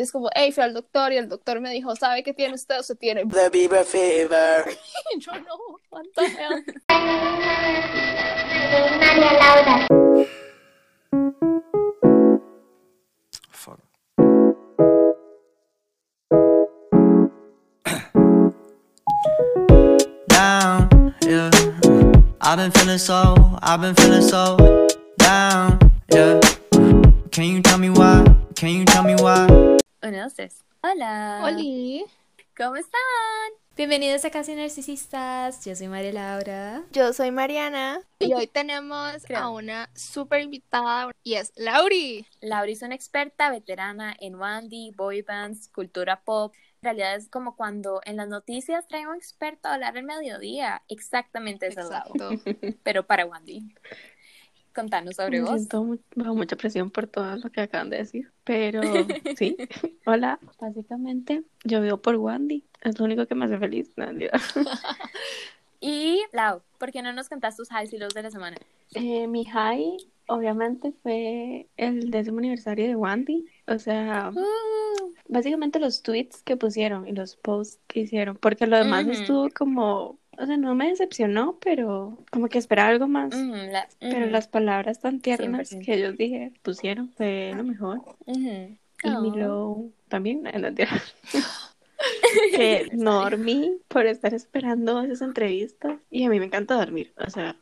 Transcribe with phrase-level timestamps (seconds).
[0.00, 2.80] Es como, hey, fui al doctor y el doctor me dijo, ¿sabe qué tiene usted?
[2.80, 3.26] Usted tiene...
[3.26, 4.64] The Bieber Fever.
[5.14, 6.64] Y yo no, what the hell.
[8.98, 9.86] María Laura.
[13.50, 13.80] Fuck.
[20.28, 21.50] Down, yeah.
[22.40, 24.56] I've been feeling so, I've been feeling so
[25.18, 25.78] down,
[26.10, 26.40] yeah.
[27.30, 28.24] Can you tell me why?
[28.54, 29.78] Can you tell me why?
[30.02, 30.64] Uno, dos, tres.
[30.82, 31.42] Hola.
[31.44, 32.06] Oli.
[32.56, 33.00] ¿Cómo están?
[33.76, 35.62] Bienvenidos a Casi Narcisistas.
[35.62, 36.84] Yo soy María Laura.
[36.90, 38.00] Yo soy Mariana.
[38.18, 39.38] Y hoy tenemos Creo.
[39.38, 42.26] a una super invitada y es Lauri.
[42.40, 46.54] Laura es una experta veterana en Wandy, boy bands, cultura pop.
[46.82, 50.82] En realidad es como cuando en las noticias traen un experto a hablar al mediodía.
[50.88, 51.90] Exactamente lado.
[51.90, 52.30] Exacto.
[52.82, 53.74] Pero para Wandy.
[54.74, 55.56] Contanos sobre Me vos.
[55.56, 58.30] siento bajo mucha presión por todo lo que acaban de decir.
[58.44, 58.80] Pero
[59.36, 59.56] sí,
[60.06, 60.38] hola.
[60.60, 62.64] Básicamente, yo vivo por Wandy.
[62.82, 63.90] Es lo único que me hace feliz.
[63.96, 64.38] Mentira.
[65.82, 68.58] Y Lau, ¿por qué no nos contás tus highs y lows de la semana?
[68.94, 73.46] Eh, mi high, obviamente, fue el décimo aniversario de Wandy.
[73.66, 78.36] O sea, Uh, básicamente los tweets que pusieron y los posts que hicieron.
[78.36, 80.18] Porque lo demás estuvo como.
[80.40, 83.34] O sea, no me decepcionó, pero como que esperaba algo más.
[83.34, 85.84] la- Pero las palabras tan tiernas 100%.
[85.84, 88.00] que ellos dije, pusieron, fue lo mejor.
[88.26, 89.36] Y mi Oh.
[89.36, 90.90] low también, no, mentira.
[92.54, 95.98] que no dormí por estar esperando esas entrevistas.
[96.10, 97.12] Y a mí me encanta dormir.
[97.24, 97.56] O sea,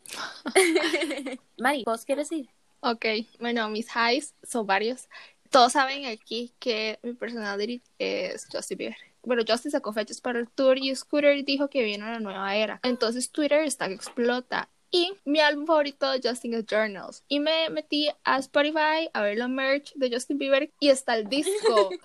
[1.58, 2.48] Mari, ¿vos quieres ir?
[2.80, 3.04] Ok,
[3.40, 5.08] bueno, mis highs son varios.
[5.50, 8.96] Todos saben aquí que mi personality es Justin Bieber.
[9.22, 12.80] Bueno, Justin sacó fechas para el tour y Scooter dijo que viene una nueva era.
[12.82, 14.68] Entonces Twitter está que explota.
[14.90, 17.22] Y mi álbum favorito de Justin es Journals.
[17.28, 21.28] Y me metí a Spotify a ver la merch de Justin Bieber y está el
[21.28, 21.90] disco.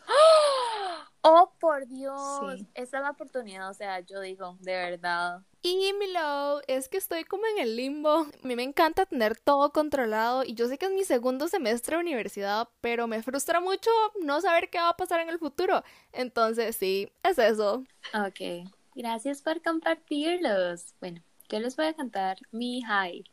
[1.26, 2.58] Oh, por Dios.
[2.58, 2.68] Sí.
[2.74, 5.42] Esa es la oportunidad, o sea, yo digo, de verdad.
[5.62, 8.10] Y mi low es que estoy como en el limbo.
[8.10, 11.96] A mí me encanta tener todo controlado y yo sé que es mi segundo semestre
[11.96, 13.90] de universidad, pero me frustra mucho
[14.22, 15.82] no saber qué va a pasar en el futuro.
[16.12, 17.86] Entonces, sí, es eso.
[18.14, 20.94] Ok, gracias por compartirlos.
[21.00, 23.24] Bueno, yo les voy a contar mi high.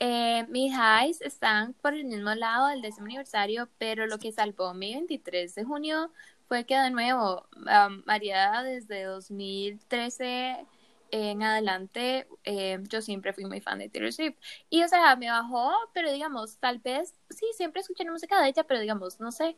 [0.00, 4.74] Eh, mis highs están por el mismo lado del décimo aniversario, pero lo que salvó
[4.74, 6.10] mi 23 de junio
[6.48, 10.66] fue que de nuevo, um, María desde 2013
[11.10, 14.36] en adelante, eh, yo siempre fui muy fan de Taylor Swift.
[14.68, 18.48] Y o sea, me bajó, pero digamos, tal vez, sí, siempre escuché la música de
[18.48, 19.56] ella, pero digamos, no sé.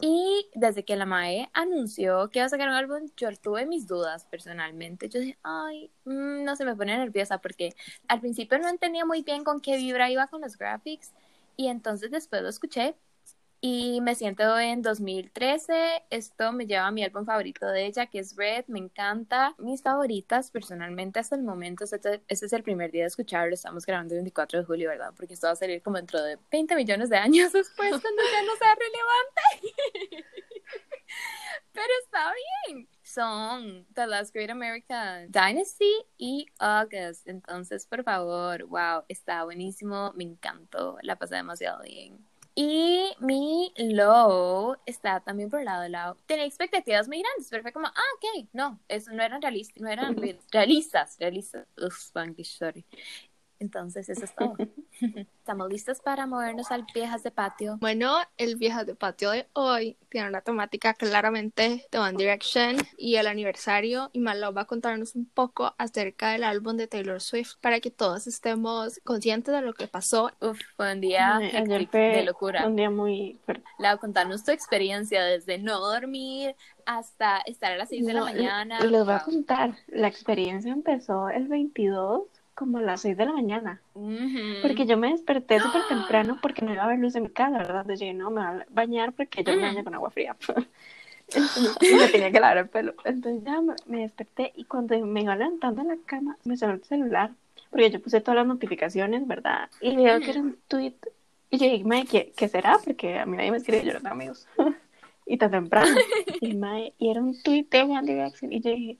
[0.00, 3.86] Y desde que la Mae anunció que iba a sacar un álbum, yo tuve mis
[3.86, 5.08] dudas personalmente.
[5.08, 7.74] Yo dije, ay, mm, no se me pone nerviosa porque
[8.08, 11.12] al principio no entendía muy bien con qué vibra iba con los graphics.
[11.56, 12.96] Y entonces después lo escuché
[13.60, 16.04] y me siento en 2013.
[16.10, 18.66] Esto me lleva a mi álbum favorito de ella, que es Red.
[18.68, 19.54] Me encanta.
[19.58, 21.84] Mis favoritas, personalmente, hasta el momento.
[21.84, 23.54] Este, este es el primer día de escucharlo.
[23.54, 25.12] Estamos grabando el 24 de julio, ¿verdad?
[25.16, 28.42] Porque esto va a salir como dentro de 20 millones de años después, cuando ya
[28.42, 30.26] no sea relevante.
[31.72, 32.32] Pero está
[32.66, 32.88] bien.
[33.02, 37.26] Son The Last Great American Dynasty y August.
[37.28, 40.12] Entonces, por favor, wow, está buenísimo.
[40.16, 40.98] Me encantó.
[41.02, 42.25] La pasé demasiado bien.
[42.58, 46.16] Y mi low está también por el lado de lado.
[46.26, 49.90] Tenía expectativas muy grandes, pero fue como, ah, ok, no, eso no eran realistas, no
[49.90, 51.66] eran re- realistas, realistas.
[51.76, 52.86] Ugh, Spanglish, sorry.
[53.58, 54.54] Entonces, eso es todo.
[55.00, 57.78] Estamos listos para movernos al viejas de patio.
[57.80, 63.16] Bueno, el viejas de patio de hoy tiene una temática claramente de One Direction y
[63.16, 64.10] el aniversario.
[64.12, 67.90] Y Malo va a contarnos un poco acerca del álbum de Taylor Swift para que
[67.90, 70.30] todos estemos conscientes de lo que pasó.
[70.40, 72.66] Uf, fue un día Ay, ayer fue de locura.
[72.66, 73.38] un día muy.
[73.78, 78.80] Lau, contanos tu experiencia desde no dormir hasta estar a las 6 de la mañana.
[78.80, 82.22] Les voy a contar, la experiencia empezó el 22
[82.56, 83.80] como a las 6 de la mañana.
[84.62, 87.58] Porque yo me desperté súper temprano porque no iba a haber luz en mi casa,
[87.58, 87.82] ¿verdad?
[87.82, 90.34] Entonces yo dije, no, me voy a bañar porque yo me baño con agua fría.
[91.28, 92.94] Entonces, y me tenía que lavar el pelo.
[93.04, 96.72] Entonces ya me, me desperté y cuando me iba levantando en la cama, me sonó
[96.72, 97.32] el celular.
[97.70, 99.68] Porque yo puse todas las notificaciones, ¿verdad?
[99.80, 100.94] Y veo que era un tweet.
[101.50, 102.78] Y yo dije, mae, ¿qué, ¿qué será?
[102.82, 104.48] Porque a mí nadie me escribe, yo no tengo amigos.
[105.26, 105.94] y tan temprano.
[106.40, 108.52] Y, mae, y era un tweet de One Direction.
[108.52, 108.98] Y yo dije,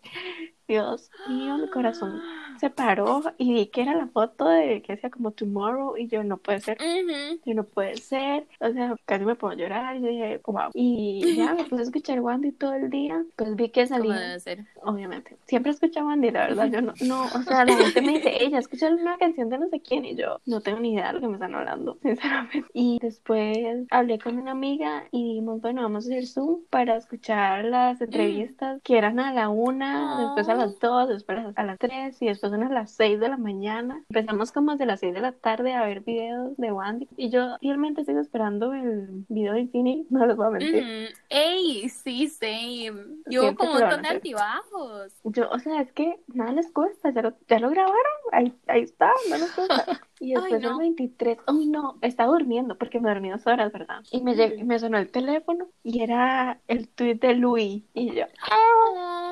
[0.69, 2.21] Dios mío, mi corazón
[2.61, 6.25] se paró y vi que era la foto de que decía como tomorrow y yo
[6.25, 7.41] no puede ser, Ujú.
[7.45, 10.71] yo no puede ser, o sea, casi me puedo llorar y yo dije, wow.
[10.75, 14.41] Y ya me puse a escuchar Wandy todo el día, pues vi que salía, debe
[14.41, 14.65] ser.
[14.83, 18.43] obviamente, siempre escuchaba Wandy, la verdad, yo no, no, o sea, la gente me dice,
[18.43, 21.13] ella, escucha una canción de no sé quién y yo no tengo ni idea de
[21.15, 22.69] lo que me están hablando, sinceramente.
[22.73, 27.65] Y después hablé con una amiga y dijimos, bueno, vamos a hacer Zoom para escuchar
[27.67, 31.63] las entrevistas que eran a la una, después a las dos, después a las- a
[31.65, 34.03] las tres y después unas a las seis de la mañana.
[34.09, 37.57] Empezamos como desde las seis de la tarde a ver videos de Wandy y yo
[37.63, 41.09] realmente sigo esperando el video de Infinity, no les voy a mentir.
[41.29, 42.93] Ey, sí, same.
[43.27, 45.13] Yo como un a montón de altibajos.
[45.25, 47.97] Yo, o sea, es que nada les cuesta, ya lo, ya lo grabaron,
[48.33, 50.01] ahí, ahí está, no les cuesta.
[50.19, 50.71] Y Ay, después no.
[50.73, 54.03] el 23, ay no, estaba durmiendo porque me dormí dos horas, ¿verdad?
[54.11, 58.25] Y me, lleg- me sonó el teléfono y era el tweet de Louis y yo,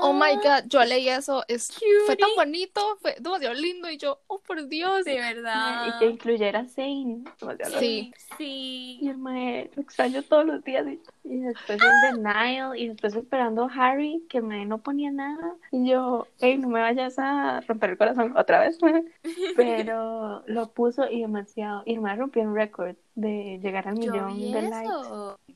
[0.00, 1.72] Oh my god, yo leí eso, es,
[2.04, 5.04] fue tan bonito, fue demasiado lindo y yo, oh por Dios.
[5.04, 5.86] De verdad.
[5.88, 7.25] y que incluyera Zane.
[7.40, 8.12] demasiado Sí.
[8.36, 8.98] Sí.
[9.00, 10.86] Y el mae, lo extraño todos los días.
[10.86, 15.10] Y, y después el de Nile, y después esperando a Harry, que mae no ponía
[15.10, 15.56] nada.
[15.72, 18.78] Y yo, hey, no me vayas a romper el corazón otra vez.
[19.56, 21.82] Pero lo puso y demasiado.
[21.86, 24.90] Y mae rompió un récord de llegar al millón de likes.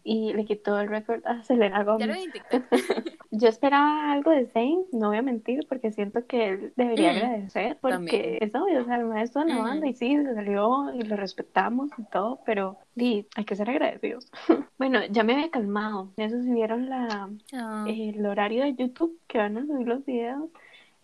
[0.04, 2.14] Y le quitó el récord a Selena Ya lo
[3.30, 7.16] Yo esperaba algo de Zayn, no voy a mentir, porque siento que él debería Mm,
[7.16, 8.38] agradecer, porque también.
[8.40, 9.64] es obvio, o sea, el maestro de la Ujú.
[9.64, 13.68] banda y sí, se salió y lo respetamos y todo, pero di, hay que ser
[13.68, 14.30] agradecidos.
[14.78, 19.58] bueno, ya me había calmado, ya subieron la, Ah, el horario de YouTube que van
[19.58, 20.48] a subir los videos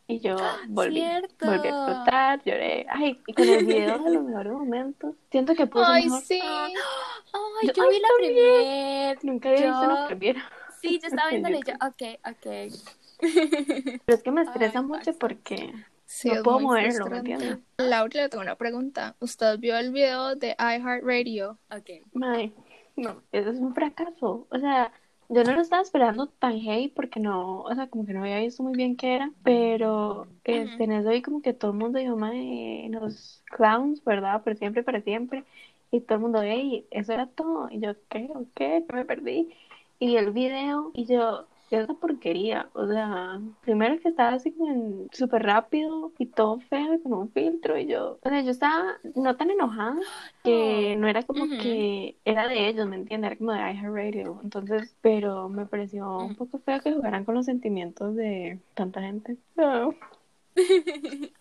[0.07, 0.37] y yo
[0.69, 1.45] volví, cierto.
[1.47, 5.67] volví a explotar, lloré, ay, y con el video de los mejores momentos, siento que
[5.67, 6.23] puse Ay, mejor.
[6.23, 6.41] sí.
[7.61, 9.19] Ay, Yo- yo ay, vi la premier.
[9.25, 10.41] Nunca había visto una Yo- premiere.
[10.85, 14.01] Sí, yo estaba viéndole y yo, ok, ok.
[14.05, 15.73] Pero es que me estresa Ay, mucho porque
[16.07, 17.59] Sí, no puedo moverlo, ¿me entiendes?
[17.79, 19.17] Laura, le tengo una pregunta.
[19.21, 21.59] ¿Usted vio el video de iHeartRadio?
[21.71, 21.91] Ok.
[22.97, 24.47] No, eso es un fracaso.
[24.51, 24.93] O sea,
[25.29, 28.39] yo no lo estaba esperando tan heavy porque no, o sea, como que no había
[28.39, 31.99] visto muy bien qué era, pero este, en eso vi como que todo el mundo
[31.99, 34.43] dijo, mae, los clowns, ¿verdad?
[34.45, 35.45] Por siempre, para siempre.
[35.91, 37.69] Y todo el mundo, hey, eso era todo.
[37.71, 38.29] Y yo, ¿qué?
[38.35, 38.85] ¿O qué?
[38.89, 39.53] ¿Qué me perdí?
[40.05, 42.69] Y el video y yo, ¿qué es esa porquería?
[42.75, 47.15] O sea, primero que estaba así como en súper rápido y todo feo y con
[47.15, 47.79] un filtro.
[47.79, 49.99] Y yo, o sea, yo estaba no tan enojada
[50.43, 53.31] que no era como que era de ellos, ¿me entiendes?
[53.31, 54.41] Era como de iHeartRadio.
[54.43, 59.39] Entonces, pero me pareció un poco feo que jugaran con los sentimientos de tanta gente.
[59.57, 59.95] No.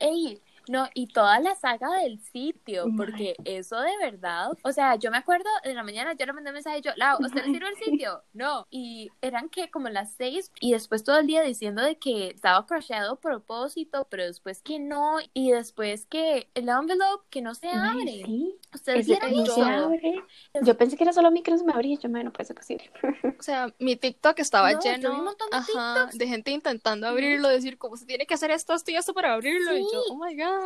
[0.00, 5.10] Ey, no, y toda la saga del sitio, porque eso de verdad, o sea, yo
[5.10, 7.52] me acuerdo de la mañana, yo le mandé un mensaje y yo, Lau, ¿usted le
[7.52, 8.22] sirve el sitio?
[8.32, 12.28] No, y eran que como las seis, y después todo el día diciendo de que
[12.28, 17.54] estaba crasheado a propósito, pero después que no, y después que el envelope que no
[17.54, 18.22] se Ay, abre.
[18.24, 18.54] sí.
[18.74, 20.22] ¿Ustedes Ese vieron no se abre.
[20.62, 21.98] Yo pensé que era solo a mí que no se me abría.
[21.98, 22.90] Yo, me no puede ser posible.
[23.38, 26.50] O sea, mi TikTok estaba No, yo vi lleno un montón de ajá, de gente
[26.50, 29.76] intentando abrirlo, decir cómo se tiene que hacer esto, esto y esto para abrirlo.
[29.76, 30.57] Y yo, oh my god.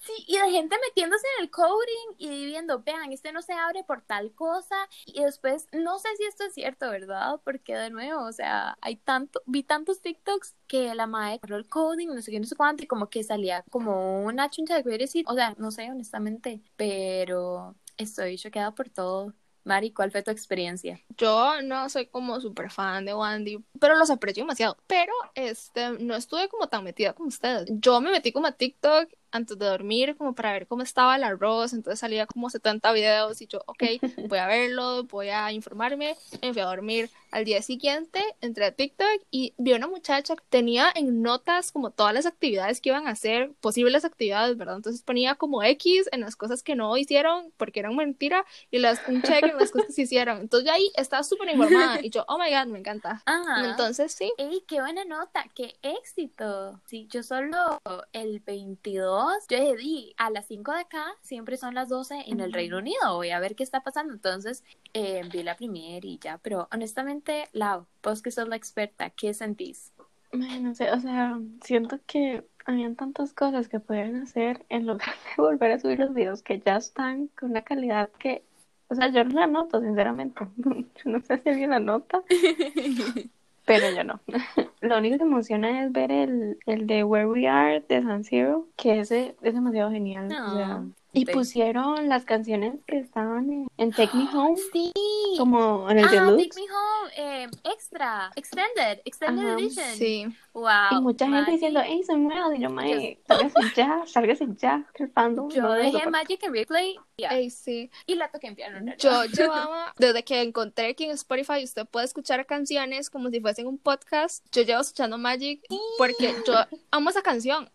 [0.00, 3.84] Sí, y de gente metiéndose en el coding y viendo, vean, este no se abre
[3.84, 4.76] por tal cosa.
[5.06, 7.40] Y después, no sé si esto es cierto, ¿verdad?
[7.44, 11.68] Porque de nuevo, o sea, hay tanto, vi tantos TikToks que la madre agarró el
[11.68, 15.28] coding, no sé qué, no sé y como que salía como una chuncha de hits.
[15.28, 19.34] O sea, no sé, honestamente, pero estoy choqueada por todo.
[19.66, 21.00] Mari, ¿cuál fue tu experiencia?
[21.16, 24.76] Yo no soy como súper fan de Wandy, pero los aprecio demasiado.
[24.86, 27.68] Pero este, no estuve como tan metida como ustedes.
[27.72, 31.24] Yo me metí como a TikTok antes de dormir, como para ver cómo estaba el
[31.24, 31.72] arroz.
[31.72, 33.82] Entonces salía como 70 videos y yo, ok,
[34.28, 36.16] voy a verlo, voy a informarme.
[36.42, 37.10] Me fui a dormir.
[37.30, 41.70] Al día siguiente entré a TikTok y vi a una muchacha que tenía en notas
[41.70, 44.76] como todas las actividades que iban a hacer, posibles actividades, ¿verdad?
[44.76, 49.00] Entonces ponía como X en las cosas que no hicieron porque eran mentira y las,
[49.08, 50.40] un check en las cosas que se hicieron.
[50.40, 53.22] Entonces ya ahí estaba súper informada y yo, oh my god, me encanta.
[53.36, 55.44] Ah, Entonces sí, ¡Ey, qué buena nota!
[55.54, 56.80] ¡Qué éxito!
[56.86, 57.80] Sí, yo solo
[58.12, 62.40] el 22, yo dije, "Di, a las 5 de acá, siempre son las 12 en
[62.40, 64.12] el Reino Unido, voy a ver qué está pasando.
[64.14, 64.64] Entonces,
[64.94, 69.34] eh, vi la premiere y ya, pero honestamente, Lau, vos que sos la experta, ¿qué
[69.34, 69.92] sentís?
[70.32, 75.42] No sé, o sea, siento que habían tantas cosas que podían hacer en lugar de
[75.42, 78.44] volver a subir los videos que ya están con una calidad que,
[78.88, 80.46] o sea, yo no la noto, sinceramente.
[81.04, 82.22] No sé si alguien la nota,
[83.66, 84.20] pero yo no.
[84.80, 88.24] Lo único que me emociona es ver el, el de Where We Are de San
[88.24, 90.26] Siro, que ese es demasiado genial.
[90.26, 94.56] o sea, No, y pusieron las canciones que estaban en, en Me Home.
[94.72, 94.92] Sí,
[95.38, 96.56] como en el Ah, Take deluxe.
[96.56, 97.12] Me Home,
[97.44, 99.94] eh, extra, extended, extended Ajá, edition.
[99.96, 100.26] Sí.
[100.52, 100.66] Wow.
[100.92, 101.52] Y mucha gente Magic.
[101.54, 102.54] diciendo, hey, son nuevos.
[102.56, 104.84] Y yo, mae, sálgase ya, sálgase ya.
[104.94, 106.10] Que el fandom Yo no dejé soporta.
[106.10, 107.90] Magic en replay ya, Ey, sí.
[108.06, 108.74] y la toqué en piano.
[108.74, 108.96] realidad.
[108.98, 113.66] Yo llevaba, desde que encontré que en Spotify usted puede escuchar canciones como si fuesen
[113.66, 115.62] un podcast, yo llevo escuchando Magic
[115.98, 116.54] porque yo
[116.90, 117.70] amo esa canción.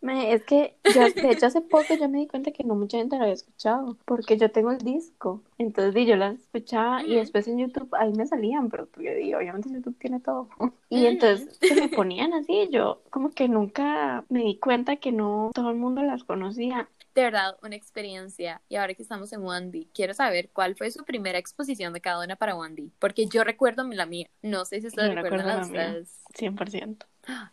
[0.00, 2.98] Mae, es que yo, de hecho hace poco yo me di cuenta que no mucha
[2.98, 7.48] gente lo había escuchado, porque yo tengo el disco, entonces yo las escuchaba y después
[7.48, 10.48] en YouTube ahí me salían, pero pues, yo di, obviamente YouTube tiene todo.
[10.88, 15.50] Y entonces se me ponían así, yo como que nunca me di cuenta que no
[15.54, 16.88] todo el mundo las conocía.
[17.14, 18.60] De verdad, una experiencia.
[18.68, 22.22] Y ahora que estamos en Wandy, quiero saber cuál fue su primera exposición de cada
[22.22, 22.92] una para Wandy.
[22.98, 24.28] Porque yo recuerdo la mía.
[24.42, 26.20] No sé si ustedes Yo recuerdan las ustedes.
[26.34, 27.06] 100%.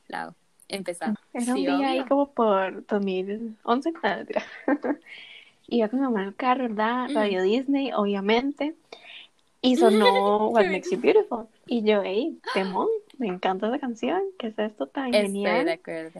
[0.10, 0.36] Lau,
[0.67, 1.15] empezar.
[1.34, 2.05] Era un Sí, día ahí obvio.
[2.05, 4.43] como por 2011, nada, mentira.
[5.67, 7.10] Iba con mi mamá en el carro, ¿verdad?
[7.10, 7.15] Ujú.
[7.15, 8.75] Radio Disney, obviamente.
[9.62, 11.48] Y sonó What Makes You Beautiful.
[11.67, 14.22] Y yo, hey, temón, me encanta esa canción.
[14.39, 15.74] ¿Qué es esto tan Estoy de genial?
[15.74, 16.20] acuerdo.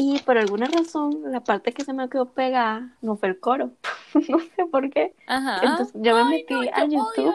[0.00, 3.72] Y por alguna razón, la parte que se me quedó pegada no fue el coro.
[4.28, 5.12] no sé por qué.
[5.26, 5.60] Ajá.
[5.62, 7.34] Entonces, yo me Ay, metí no, a yo YouTube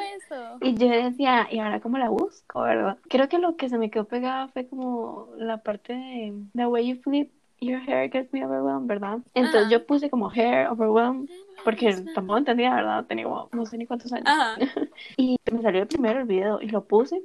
[0.62, 2.98] y yo decía, ¿y ahora cómo la busco, verdad?
[3.10, 6.88] Creo que lo que se me quedó pegada fue como la parte de The way
[6.88, 9.20] you flip your hair gets me overwhelmed, ¿verdad?
[9.34, 9.70] Entonces Ajá.
[9.70, 11.30] yo puse como hair overwhelmed
[11.64, 13.06] porque tampoco entendía, ¿verdad?
[13.06, 14.28] Tenía como no sé ni cuántos años.
[14.28, 14.56] Ajá.
[15.18, 17.22] Y me salió el primero el video y lo puse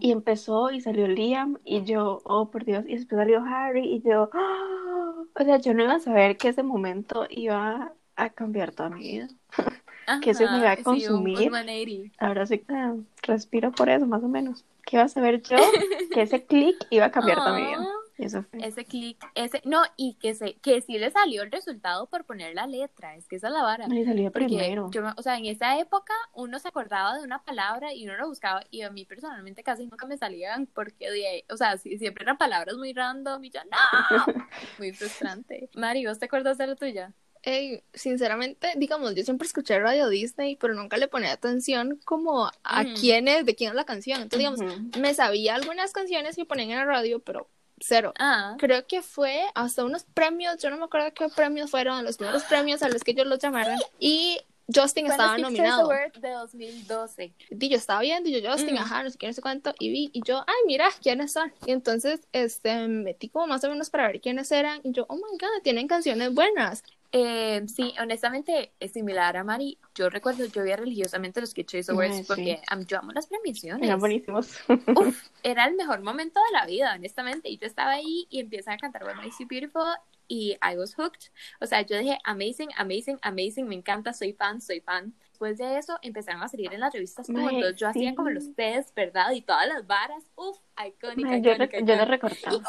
[0.00, 4.02] y empezó y salió Liam y yo, oh por Dios, y después salió Harry y
[4.02, 5.12] yo, ¡ah!
[5.34, 9.00] o sea, yo no iba a saber que ese momento iba a cambiar toda mi
[9.00, 9.28] vida.
[10.22, 11.38] que eso me iba a sí, consumir.
[11.38, 12.24] 180.
[12.24, 14.64] Ahora sí ah, respiro por eso, más o menos.
[14.84, 15.56] ¿Qué iba a saber yo?
[16.12, 17.88] Que ese clic iba a cambiar toda mi vida.
[18.16, 18.64] Y eso fue.
[18.66, 22.54] Ese clic, ese, no, y que se, que sí le salió el resultado por poner
[22.54, 23.86] la letra, es que esa es la vara.
[23.88, 24.90] Salió Porque primero.
[24.92, 28.28] yo, o sea, en esa época uno se acordaba de una palabra y uno lo
[28.28, 31.98] buscaba y a mí personalmente casi nunca me salían porque, de ahí- o sea, sí,
[31.98, 33.78] siempre eran palabras muy random y yo, no,
[34.78, 35.68] muy frustrante.
[35.74, 37.12] Mari, ¿vos te acuerdas de la tuya?
[37.46, 42.84] Ey, sinceramente, digamos, yo siempre escuché Radio Disney, pero nunca le ponía atención como a
[42.98, 44.22] quién es, de quién es la canción.
[44.22, 47.50] Entonces, digamos, me sabía algunas canciones que ponían en la radio, pero
[47.80, 48.12] cero.
[48.18, 52.16] Ah, Creo que fue hasta unos premios, yo no me acuerdo qué premios fueron, los
[52.16, 53.78] primeros premios a los que ellos los llamaron.
[53.98, 54.40] Y
[54.74, 55.82] Justin estaba nominado.
[55.82, 57.34] Awards de 2012.
[57.50, 58.78] Y yo estaba viendo, y yo, Justin, Mm.
[58.78, 61.52] ajá, no sé qué, no sé cuánto, y vi, y yo, ay, mira, ¿quiénes son?
[61.66, 65.04] Y entonces, este, me metí como más o menos para ver quiénes eran, y yo,
[65.08, 66.82] oh my god, tienen canciones buenas.
[67.16, 69.78] Eh, sí, honestamente, es similar a Mari.
[69.94, 72.24] Yo recuerdo, yo veía religiosamente los Choice Awards sí.
[72.26, 73.86] porque yo amo las premiaciones.
[73.86, 74.58] Eran buenísimos.
[74.96, 77.48] Uf, era el mejor momento de la vida, honestamente.
[77.48, 79.94] Y yo estaba ahí y empiezan a cantar What Makes You Beautiful
[80.26, 81.30] y I was hooked.
[81.60, 85.14] O sea, yo dije, amazing, amazing, amazing, me encanta, soy fan, soy fan.
[85.28, 88.52] Después de eso empezaron a salir en las revistas como entonces yo hacía como los
[88.56, 89.30] test, ¿verdad?
[89.30, 92.04] Y todas las varas, uf, icónica, yo, icónica, re- yo lo icónica.
[92.06, 92.62] recortaba.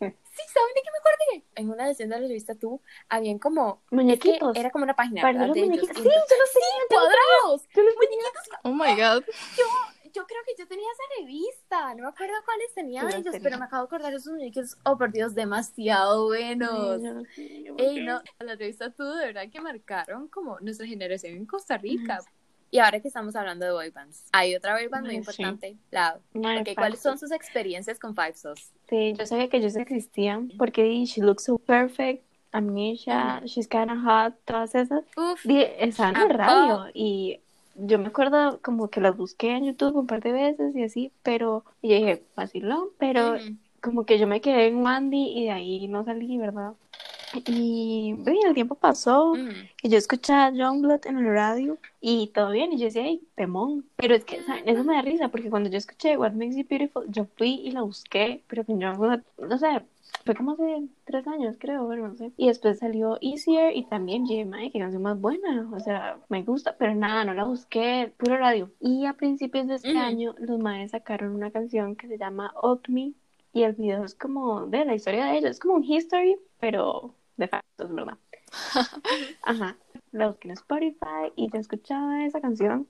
[0.46, 1.44] Sí, ¿saben de qué me acordé?
[1.56, 3.82] En una edición de la revista tú, habían como...
[3.84, 4.56] es que Muñequitos.
[4.56, 5.88] era como una página, Para los muñequitos.
[5.96, 6.70] Sí, yo entonces- lo tenía.
[6.78, 7.68] yo lo cuadrados.
[7.74, 9.24] yo Muñequitos Oh my god.
[10.12, 13.32] yo creo que yo tenía esa revista, no me acuerdo cuáles tenía Yo las ellos,
[13.32, 13.42] tenía.
[13.44, 17.00] pero me acabo de acordar de esos muñequitos, oh por Dios, demasiado buenos.
[17.02, 21.46] yo yo Ey, no, la revista tú de verdad que marcaron como nuestra generación en
[21.46, 22.18] Costa Rica.
[22.70, 25.16] Y ahora que estamos hablando de boy bands, hay otra boy band muy sí.
[25.16, 28.72] importante, la Mae, Ok, ¿cuáles son sus experiencias con Five Sauce?
[28.88, 34.34] Sí, yo sabía que yo existía porque she looks so perfect, Amnesia, she's kinda hot,
[34.44, 35.04] todas esas.
[35.16, 37.40] Uf, estaban en radio y
[37.74, 41.12] yo me acuerdo como que las busqué en YouTube un par de veces y así,
[41.22, 43.56] pero y yo dije, vacilón, pero ujú.
[43.80, 46.74] como que yo me quedé en Wandy y de ahí no salí, ¿verdad?
[47.46, 48.14] Y
[48.46, 49.50] el tiempo pasó Ujú.
[49.82, 53.84] y yo escuchaba Youngblood en el radio y todo bien, y yo decía, ay, temón.
[53.96, 54.68] Pero es que, ¿saben?
[54.68, 57.70] Eso me da risa porque cuando yo escuché What Makes You Beautiful, yo fui y
[57.70, 59.82] la busqué, pero con Youngblood, no sé,
[60.24, 62.32] fue como hace tres años, creo, bueno, no sé.
[62.36, 66.76] Y después salió Easier y también J.M.I., que canción más buena, o sea, me gusta,
[66.78, 68.70] pero nada, no la busqué, puro radio.
[68.80, 69.98] Y a principios de este Ujú.
[69.98, 73.12] año, los maes sacaron una canción que se llama Oak Me,
[73.52, 77.14] y el video es como de la historia de ellos, es como un history, pero
[77.40, 78.18] de factos, ¿verdad?
[79.42, 79.76] Ajá.
[80.12, 82.88] La busqué en Spotify y yo escuchaba esa canción,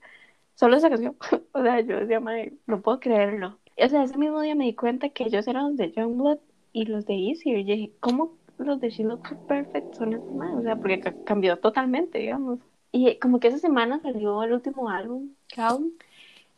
[0.55, 1.17] solo esa canción.
[1.53, 3.59] o sea, yo decía, madre, no puedo creerlo.
[3.77, 6.39] O sea, ese mismo día me di cuenta que ellos eran los de Youngblood
[6.73, 7.59] y los de Easier.
[7.59, 10.55] Y dije, ¿cómo los de She Looks Perfect son esos maes?
[10.57, 12.59] O sea, porque ca- cambió totalmente, digamos.
[12.91, 15.91] Y como que esa semana salió el último álbum, Calm,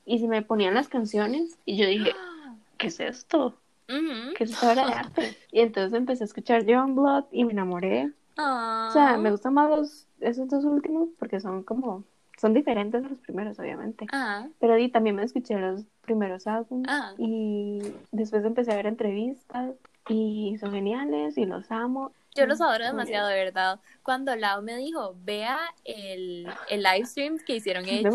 [0.05, 2.11] y se me ponían las canciones y yo dije,
[2.77, 3.55] ¿qué es esto?
[3.89, 4.33] Ujú.
[4.35, 5.37] ¿Qué es esta obra de arte?
[5.51, 8.11] Y entonces empecé a escuchar Youngblood y me enamoré.
[8.37, 8.87] Ah.
[8.89, 12.03] O sea, me gustan más los, esos dos últimos porque son como
[12.37, 14.05] son diferentes a los primeros, obviamente.
[14.11, 14.49] Ajá.
[14.59, 17.13] Pero di, también me escuché los primeros álbumes Ajá.
[17.17, 19.75] y después empecé a ver entrevistas
[20.09, 22.11] y son geniales y los amo.
[22.35, 23.79] Yo los adoro Muy demasiado, de verdad.
[24.01, 28.13] Cuando Lau me dijo, vea el, el live stream que hicieron ellos,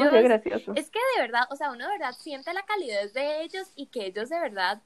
[0.74, 3.86] es que de verdad, o sea, uno de verdad siente la calidez de ellos y
[3.86, 4.82] que ellos de verdad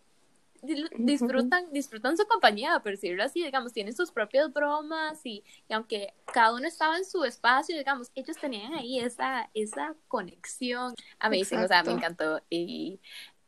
[0.98, 6.14] disfrutan, disfrutan su compañía, por decirlo así, digamos, tienen sus propias bromas y, y aunque
[6.32, 10.94] cada uno estaba en su espacio, digamos, ellos tenían ahí esa, esa conexión.
[11.18, 12.40] Amazing, o sea, me encantó.
[12.48, 13.00] Y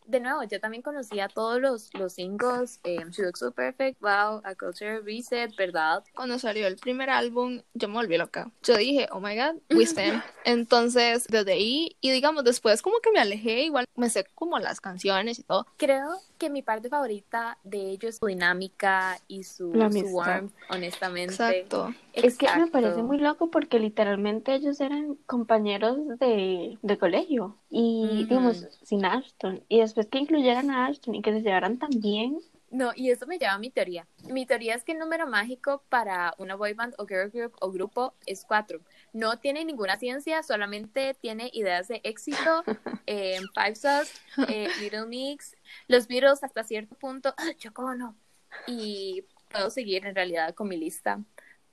[0.07, 4.01] de nuevo, yo también conocí a todos los, los singles, eh, She Looks So Perfect,
[4.01, 6.05] Wow, A Culture Reset, ¿verdad?
[6.15, 8.51] Cuando salió el primer álbum, yo me volví loca.
[8.63, 10.23] Yo dije, oh my god, we stand.
[10.45, 14.81] Entonces, desde ahí, y digamos, después como que me alejé, igual me sé como las
[14.81, 15.67] canciones y todo.
[15.77, 21.33] Creo que mi parte favorita de ellos es su dinámica y su, su warmth, honestamente.
[21.35, 21.95] Exacto.
[22.23, 28.25] Es que me parece muy loco porque literalmente ellos eran compañeros de, de colegio y,
[28.25, 28.27] Ujú.
[28.29, 29.65] digamos, sin Ashton.
[29.69, 32.39] Y después que incluyeran a Ashton y que se llevaran tan bien,
[32.71, 34.09] No, y eso me lleva a mi teoría.
[34.27, 37.71] Mi teoría es que el número mágico para una boy band o girl group o
[37.71, 38.81] grupo es cuatro.
[39.13, 42.67] No tiene ninguna ciencia, solamente tiene ideas de éxito.
[43.07, 44.15] eh, Five Stars,
[44.47, 45.57] eh, Little Mix,
[45.87, 48.19] los Beatles hasta cierto punto, Choco no.
[48.67, 51.23] Y puedo seguir en realidad con mi lista.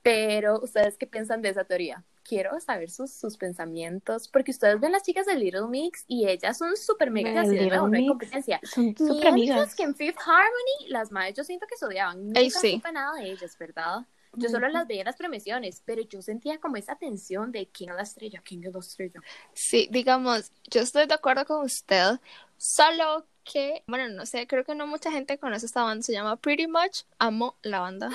[0.02, 2.04] Pero, ¿ustedes qué piensan de esa teoría?
[2.24, 6.58] Quiero saber sus, sus pensamientos, porque ustedes ven las chicas de Little Mix y ellas
[6.58, 8.60] son súper mega de nuevo, no hay competencia.
[8.62, 9.74] son súper amigas.
[9.74, 12.26] que en Fifth Harmony, las madres yo siento que se odiaban.
[12.26, 12.72] Nunca Ay, sí.
[12.72, 14.06] supe nada de ellas, ¿verdad?
[14.34, 17.90] Yo solo las veía en las premiaciones, pero yo sentía como esa tensión de quién
[17.90, 19.20] es la estrella, quién es la estrella.
[19.52, 22.18] Sí, digamos, yo estoy de acuerdo con usted,
[22.56, 26.36] solo que, bueno, no sé, creo que no mucha gente conoce esta banda, se llama
[26.36, 28.10] Pretty Much, amo la banda.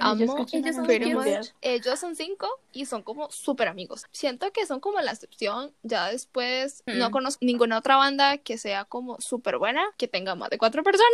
[0.00, 1.48] Amo ellos son Pretty Much.
[1.60, 4.06] Ellos son cinco y son como súper amigos.
[4.12, 5.72] Siento que son como la excepción.
[5.82, 7.12] Ya después no Mm.
[7.12, 11.08] conozco ninguna otra banda que sea como súper buena, que tenga más de cuatro personas.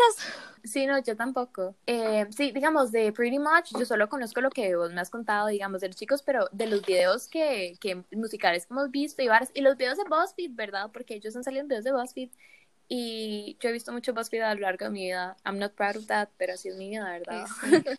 [0.64, 1.74] Sí, no, yo tampoco.
[1.86, 5.46] Eh, sí, digamos, de Pretty Much, yo solo conozco lo que vos me has contado,
[5.48, 9.28] digamos, de los chicos, pero de los videos que, que musicales que hemos visto y
[9.28, 10.90] varios, y los videos de BuzzFeed, ¿verdad?
[10.92, 12.30] Porque ellos han salido en videos de BuzzFeed.
[12.96, 15.36] Y yo he visto mucho BuzzFeed a lo largo de mi vida.
[15.44, 17.44] I'm not proud of that, pero así es mi vida, ¿verdad?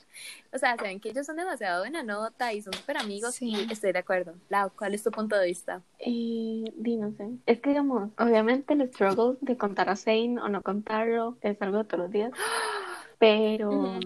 [0.54, 3.50] o sea, saben que ellos son demasiado buena nota y son súper amigos Sí.
[3.50, 4.36] y estoy de acuerdo.
[4.48, 5.82] Lau, ¿cuál es tu punto de vista?
[6.00, 7.28] Eh, di, no sé.
[7.46, 11.80] Es que, digamos, obviamente el struggle de contar a Zane o no contarlo es algo
[11.80, 12.32] de todos los días.
[13.26, 14.00] Pero.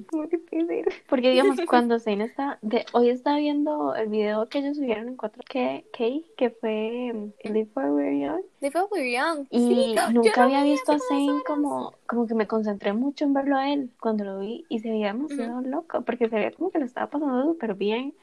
[1.09, 2.57] Porque, digamos, cuando Zane está.
[2.61, 5.83] De, hoy estaba viendo el video que ellos subieron en 4K,
[6.37, 8.41] que fue um, Live for We're Young.
[8.61, 9.45] They felt we're young.
[9.49, 12.93] Y Sí, nunca lo había vi visto a hace como como, como que me concentré
[12.93, 16.35] mucho en verlo a él cuando lo vi y se veía demasiado loco porque se
[16.35, 18.13] veía como que le estaba pasando súper bien.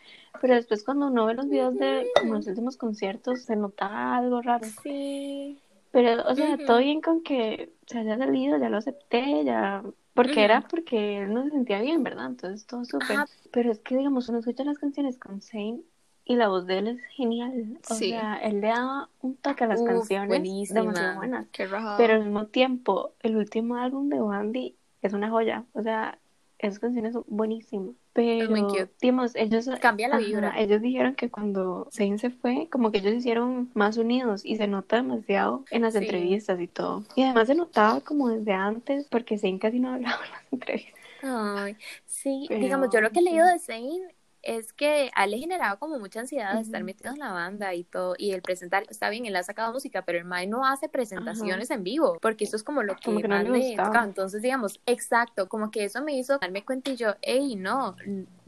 [0.41, 4.41] Pero después cuando uno ve los videos de como los últimos conciertos se notaba algo
[4.41, 4.67] raro.
[4.83, 5.59] Sí.
[5.91, 9.83] Pero, o sea, todo bien con que se haya salido, ya lo acepté, ya...
[10.17, 12.27] Porque era porque él no se sentía bien, ¿verdad?
[12.27, 13.19] Entonces todo súper.
[13.53, 15.83] Pero es que, digamos, uno escucha las canciones con Zane
[16.25, 17.79] y la voz de él es genial.
[17.89, 18.11] O Sí.
[18.11, 20.81] sea, él le daba un toque a las Uf, canciones buenísima.
[20.81, 21.47] demasiado buenas.
[21.53, 21.69] Qué.
[21.97, 25.65] Pero al mismo tiempo, el último álbum de Wandy es una joya.
[25.73, 26.19] O sea,
[26.59, 27.95] esas canciones son buenísimas.
[28.17, 30.55] Pero, digamos, ellos, Cambia la ajá, vibra.
[30.61, 34.57] ellos dijeron que cuando Zayn se fue, como que ellos se hicieron más unidos y
[34.57, 36.01] se nota demasiado en las Sí.
[36.01, 37.05] entrevistas y todo.
[37.15, 40.95] Y además se notaba como desde antes, porque Zayn casi no hablaba en las entrevistas.
[41.23, 44.03] Ay, sí, Pero, digamos, yo lo que he leído de Zayn
[44.47, 47.75] es que a él le generaba como mucha ansiedad de estar metido en la banda
[47.75, 50.65] y todo, y el presentar, está bien, él ha sacado música, pero el Mae no
[50.65, 54.05] hace presentaciones en vivo, porque eso es como lo que que no más le tocaba.
[54.05, 57.97] Entonces, digamos, exacto, como que eso me hizo darme cuenta y yo, hey, no,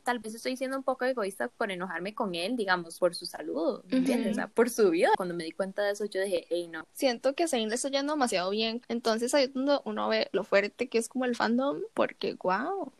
[0.08, 3.82] tal vez estoy siendo un poco egoísta por enojarme con él, digamos, por su salud,
[3.90, 4.32] ¿me ¿entiendes?
[4.32, 5.10] O sea, por su vida.
[5.18, 6.86] Cuando me di cuenta de eso, yo dije, hey, no.
[6.94, 8.80] Siento que a Zayn le está yendo demasiado bien.
[8.88, 12.90] Entonces ahí es donde uno ve lo fuerte que es como el fandom, porque wow.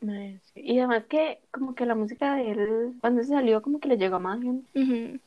[0.55, 3.97] Y además que como que la música de él, cuando se salió, como que le
[3.97, 4.69] llegó a más gente.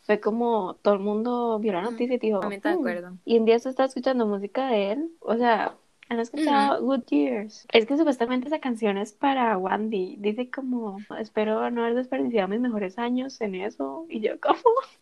[0.02, 2.67] Fue como todo el mundo vio la noticia y dijo, de "Hmm".
[2.67, 3.17] acuerdo.
[3.26, 5.10] Y en día se está escuchando música de él.
[5.22, 5.74] O sea,
[6.12, 7.65] han escuchado Good Years.
[7.71, 10.17] Es que supuestamente esa canción es para Wandy.
[10.19, 14.06] Dice como, espero no haber desperdiciado mis mejores años en eso.
[14.10, 14.60] Y yo como,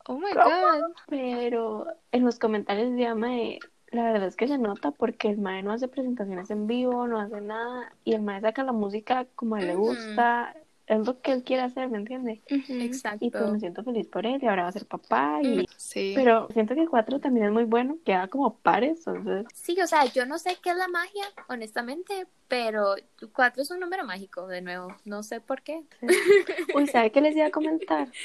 [0.08, 0.46] Oh my ¿Cómo?
[0.46, 0.92] god.
[1.08, 3.60] pero en los comentarios de Mae,
[3.92, 7.20] la verdad es que se nota porque el Mae no hace presentaciones en vivo, no
[7.20, 7.92] hace nada.
[8.04, 10.56] Y el Mae saca la música como a él le gusta.
[10.90, 12.42] Es lo que él quiere hacer, ¿me entiende?
[12.48, 13.26] Exacto.
[13.26, 15.66] Y pues me siento feliz por él y ahora va a ser papá y...
[15.78, 16.14] Sí.
[16.16, 19.46] Pero siento que cuatro también es muy bueno, queda como pares, entonces...
[19.54, 22.96] Sí, o sea, yo no sé qué es la magia, honestamente, pero
[23.34, 24.88] cuatro es un número mágico, de nuevo.
[25.06, 25.84] No sé por qué.
[26.76, 28.10] Uy, ¿sabe qué les iba a comentar?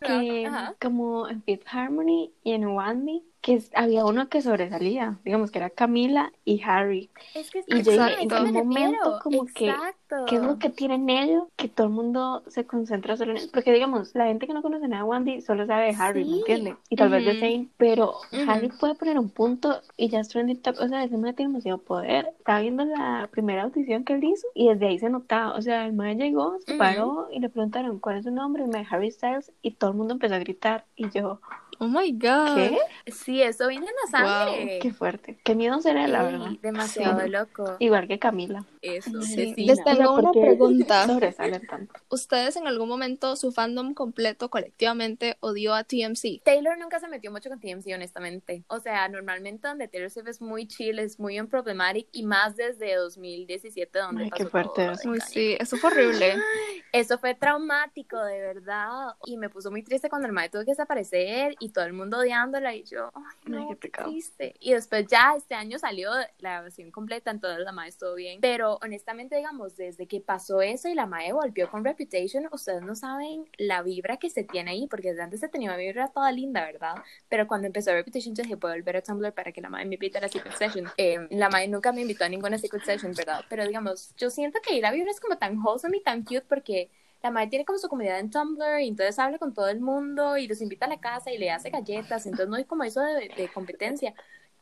[0.00, 0.74] Que Ajá.
[0.80, 5.70] como en Fifth Harmony y en Wandy, que había uno que sobresalía, digamos que era
[5.70, 7.10] Camila y Harry.
[7.34, 9.20] Es que es Y yo ajá, dije, ¿a en me momento refiero?
[9.22, 9.74] como que-
[10.14, 10.26] Exacto.
[10.26, 11.44] ¿Qué es lo que tienen ellos?
[11.56, 13.50] Que todo el mundo se concentra solo en él.
[13.52, 16.30] Porque digamos, la gente que no conoce nada de Wandy solo sabe de Harry, ¿me
[16.30, 16.38] Sí.
[16.40, 16.76] entiende?
[16.88, 17.34] Y tal vez de.
[17.40, 18.14] Zane, pero.
[18.48, 20.76] Harry puede poner un punto y ya es trending top.
[20.80, 22.26] O sea, ese man tiene demasiado poder.
[22.38, 25.54] Estaba viendo la primera audición que él hizo y desde ahí se notaba.
[25.56, 28.68] O sea, el man llegó, se paró y le preguntaron cuál es su nombre y
[28.68, 30.84] me dijo Harry Styles y todo el mundo empezó a gritar.
[30.96, 31.40] Y yo,
[31.80, 32.54] Oh my god.
[32.54, 32.78] ¿qué?
[33.10, 34.78] Sí, eso viene en la sangre.
[34.80, 35.38] Qué fuerte.
[35.42, 36.50] Qué miedo será, la verdad.
[36.62, 37.28] demasiado Sí.
[37.30, 37.76] loco.
[37.80, 38.64] Igual que Camila.
[38.84, 39.22] Eso.
[39.22, 39.54] Sí.
[39.56, 41.06] Les tengo una pregunta.
[41.06, 41.94] Sobresalen tanto.
[42.10, 46.42] ¿Ustedes en algún momento su fandom completo colectivamente odió a TMC?
[46.44, 48.62] Taylor nunca se metió mucho con TMC, honestamente.
[48.68, 52.94] O sea, normalmente donde Taylor Swift es muy chill, es muy unproblematic y más desde
[52.96, 56.34] 2017 donde Ay, pasó qué fuerte todo Uy, sí, eso fue horrible.
[56.92, 59.16] Eso fue traumático, de verdad.
[59.26, 62.18] Y me puso muy triste cuando el mae tuvo que desaparecer y todo el mundo
[62.18, 62.72] odiándola.
[62.76, 64.10] Y yo, ay, Ay, no, qué qué pecado.
[64.10, 64.54] triste.
[64.60, 68.40] Y después ya este año salió la versión completa, entonces la mae estuvo bien.
[68.40, 72.94] Pero honestamente, digamos, desde que pasó eso y la mae volvió con Reputation, ustedes no
[72.94, 76.30] saben la vibra que se tiene ahí, porque desde antes se tenía una vibra toda
[76.32, 76.94] linda, ¿verdad?
[77.28, 79.94] Pero cuando empezó Reputation, yo dije, puedo volver a Tumblr para que la mae me
[79.94, 80.86] invite a la Secret Session.
[80.96, 83.44] Eh, la mae nunca me invitó a ninguna Secret Session, ¿verdad?
[83.48, 86.42] Pero digamos, yo siento que ahí la vibra es como tan wholesome y tan cute
[86.48, 86.90] porque
[87.22, 90.36] la madre tiene como su comunidad en Tumblr y entonces habla con todo el mundo
[90.36, 93.00] y los invita a la casa y le hace galletas, entonces no hay como eso
[93.00, 94.14] de, de competencia.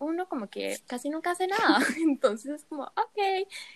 [0.03, 3.19] Uno como que casi nunca hace nada, entonces es como, ok,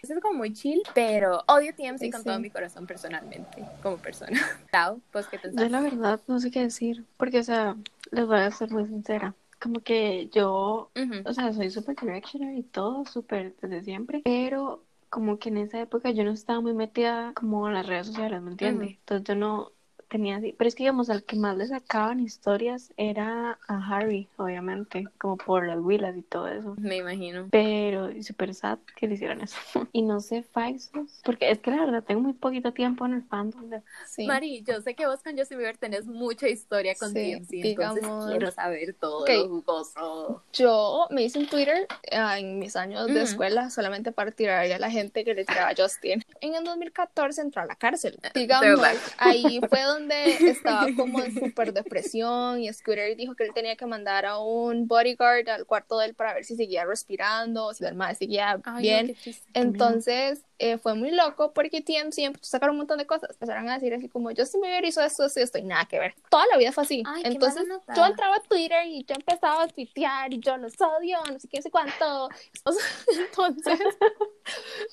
[0.02, 2.28] eso es como muy chill, pero odio TMC Sí, con sí.
[2.28, 4.38] todo mi corazón personalmente, como persona.
[4.70, 5.70] Tao, pues qué Yo pensás?
[5.70, 7.76] la verdad no sé qué decir, porque, o sea,
[8.10, 9.34] les voy a ser muy sincera.
[9.60, 10.92] Como que yo,
[11.24, 15.80] o sea, soy súper directioner y todo, súper desde siempre, pero como que en esa
[15.80, 18.90] época yo no estaba muy metida como en las redes sociales, ¿me entiendes?
[18.90, 19.72] Entonces yo no
[20.08, 24.28] tenía así, pero es que digamos, al que más le sacaban historias era a Harry,
[24.36, 26.74] obviamente, como por las huilas y todo eso.
[26.78, 27.48] Me imagino.
[27.50, 29.56] Pero y súper sad que le hicieran eso.
[29.92, 33.22] Y no sé, Faisos, porque es que la verdad tengo muy poquito tiempo en el
[33.24, 34.26] fandom de Sí.
[34.26, 37.96] Mari, yo sé que vos con Justin Bieber tenés mucha historia con Sí, TMC, digamos-
[37.98, 39.30] entonces quiero saber todo Ok.
[39.30, 40.42] lo jugoso.
[40.52, 43.22] Yo me hice en Twitter ah, en mis años de Ujú.
[43.22, 46.22] escuela solamente para tirar a la gente que le tiraba a Justin.
[46.40, 48.18] En el 2014 entró a la cárcel.
[48.34, 48.86] Digamos,
[49.18, 53.86] ahí fue donde estaba como en súper depresión y Scooter dijo que él tenía que
[53.86, 57.94] mandar a un bodyguard al cuarto de él para ver si seguía respirando, si el
[57.94, 59.14] más seguía Ay, bien.
[59.14, 59.46] triste.
[59.54, 63.30] Entonces eh, fue muy loco porque TMC empezó a sacar un montón de cosas.
[63.30, 65.98] Empezaron a decir así como Justin Bieber hizo esto, esto y esto y nada que
[65.98, 66.14] ver.
[66.30, 67.02] Toda la vida fue así.
[67.06, 71.18] Ay, Entonces yo entraba a Twitter y yo empezaba a tuitear y yo los odio,
[71.30, 72.28] no sé qué, no sé cuánto.
[73.18, 73.78] Entonces,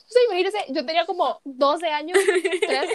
[0.08, 2.88] sea, imagínense, yo tenía como 12 años, 13,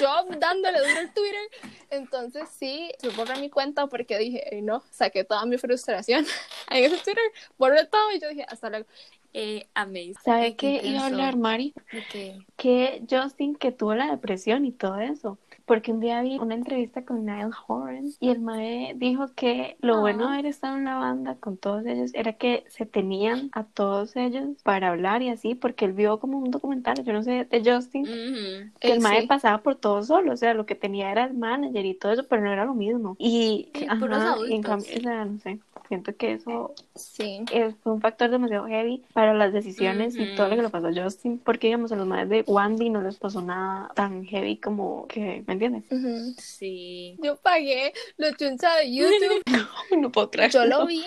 [0.00, 1.45] yo dándole duro al Twitter.
[1.90, 6.24] Entonces sí, se borré mi cuenta porque dije, "Ay, no, saqué toda mi frustración
[6.70, 7.22] en ese Twitter,
[7.58, 8.86] borré todo y yo dije, hasta luego.
[9.32, 10.14] Eh, amazing.
[10.24, 11.74] ¿Sabe qué iba a hablar, Mari?
[11.92, 12.34] ¿De qué?
[12.56, 15.38] Que Justin, que tuvo la depresión y todo eso.
[15.66, 19.96] Porque un día vi una entrevista con Niall Horan y el mae dijo que lo
[19.96, 20.00] Ah.
[20.00, 23.64] bueno de haber estado en la banda con todos ellos era que se tenían a
[23.64, 27.46] todos ellos para hablar y así, porque él vio como un documental, yo no sé,
[27.46, 28.70] de Justin, Ujú.
[28.78, 29.26] que el Eh, mae sí.
[29.26, 32.24] pasaba por todo solo, o sea, lo que tenía era el manager y todo eso,
[32.28, 33.16] pero no era lo mismo.
[33.18, 34.60] Y, Sí, ajá, puros en adultos.
[34.62, 37.44] cambio, o sea, no sé, siento que eso Sí.
[37.52, 40.88] es fue un factor demasiado heavy para las decisiones y todo lo que le pasó
[40.88, 44.58] a Justin, porque digamos a los madres de Wandy no les pasó nada tan heavy
[44.58, 45.84] como que, ¿me entiendes?
[46.38, 47.16] Sí.
[47.22, 49.42] Yo pagué los chuncha de YouTube
[49.98, 50.50] no puedo creer.
[50.50, 51.04] Yo lo vi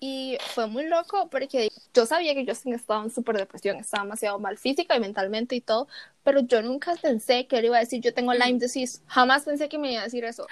[0.00, 4.38] y fue muy loco porque yo sabía que Justin estaba en súper depresión, estaba demasiado
[4.38, 5.88] mal física y mentalmente y todo,
[6.22, 9.68] pero yo nunca pensé que él iba a decir yo tengo Lyme disease, jamás pensé
[9.68, 10.46] que me iba a decir eso.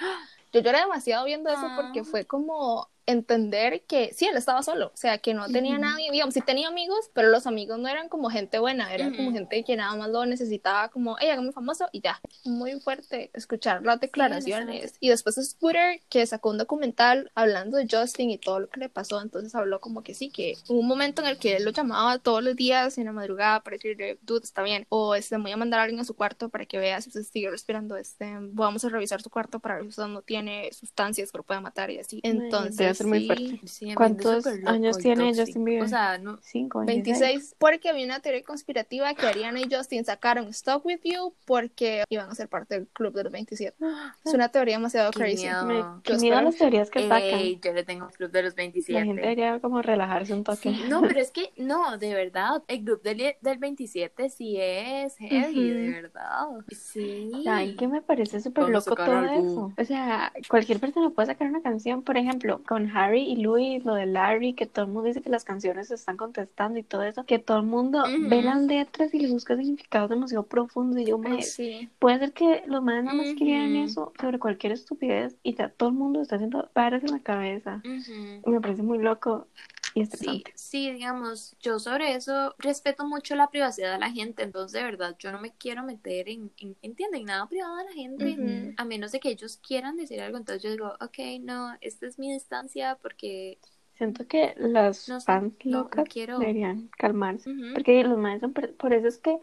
[0.51, 2.03] Yo lloré demasiado viendo eso porque Ah.
[2.03, 6.33] fue como entender que sí, él estaba solo, o sea, que no tenía nadie, digamos,
[6.33, 9.75] sí tenía amigos, pero los amigos no eran como gente buena, eran como gente que
[9.75, 12.21] nada más lo necesitaba como, ella hágame famoso y ya.
[12.45, 14.93] Muy fuerte escuchar las declaraciones.
[14.99, 18.89] y después Scooter, que sacó un documental hablando de Justin y todo lo que le
[18.89, 21.71] pasó, entonces habló como que sí, que hubo un momento en el que él lo
[21.71, 25.51] llamaba todos los días en la madrugada para decirle, dude, está bien, o este, voy
[25.51, 28.37] a mandar a alguien a su cuarto para que vea si usted sigue respirando, este,
[28.39, 31.59] vamos a revisar su cuarto para ver si usted no tiene sustancias que lo pueda
[31.61, 32.19] matar y así.
[32.23, 33.59] Entonces, ser muy fuerte.
[33.65, 35.33] Sí, ¿Cuántos años tiene.
[35.33, 35.83] Justin Bieber?
[35.83, 36.37] O sea, no.
[36.41, 41.33] Cinco, 26, porque había una teoría conspirativa que Ariana y Justin sacaron Stop With You
[41.45, 43.77] porque iban a ser parte del club de los 27.
[44.25, 45.43] Es una teoría demasiado Qué crazy.
[45.43, 45.65] miedo.
[45.65, 47.21] Me, miedo las teorías que sacan.
[47.21, 48.99] Ey, yo le tengo un club de los 27.
[48.99, 50.69] La gente debería como relajarse un toque.
[50.69, 55.15] Sí, no, pero es que, no, de verdad, el club del, del 27 sí es
[55.17, 55.91] heavy, de Ujú.
[55.93, 56.47] verdad.
[56.71, 57.31] Sí.
[57.43, 59.31] ¿Saben qué me parece súper loco todo algo.
[59.31, 59.73] eso?
[59.77, 63.95] O sea, cualquier persona puede sacar una canción, por ejemplo, con Harry y Louis, lo
[63.95, 67.03] de Larry, que todo el mundo dice que las canciones se están contestando y todo
[67.03, 68.29] eso, que todo el mundo Ujú.
[68.29, 71.89] ve las letras y le busca significados demasiado profundos y yo sí.
[71.99, 73.85] Puede ser que los madres nada más querían Ujú.
[73.85, 77.81] eso sobre cualquier estupidez y ya todo el mundo está haciendo pares en la cabeza.
[78.45, 79.47] Me parece muy loco
[79.95, 84.73] y Sí, sí, digamos, yo sobre eso respeto mucho la privacidad de la gente, entonces
[84.73, 87.25] de verdad yo no me quiero meter en, en ¿entienden?
[87.25, 88.73] Nada privado de la gente, Ujú.
[88.77, 92.19] a menos de que ellos quieran decir algo, entonces yo digo, ok, no, esta es
[92.19, 93.59] mi distancia porque...
[93.93, 97.49] Siento que las No fans no- no locas quiero- deberían calmarse.
[97.51, 97.73] Ujú.
[97.73, 99.37] Porque los madres son por, por eso es que,